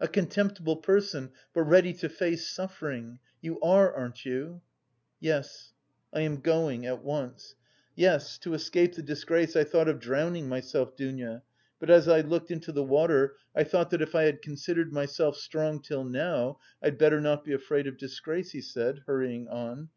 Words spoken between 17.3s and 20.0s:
be afraid of disgrace," he said, hurrying on.